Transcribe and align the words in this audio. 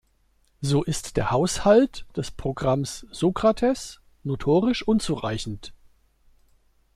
So 0.61 0.81
ist 0.83 1.15
der 1.15 1.29
Haushalt 1.29 2.07
des 2.17 2.31
Programms 2.31 3.05
Sokrates 3.11 4.01
notorisch 4.23 4.81
unzureichend. 4.87 5.73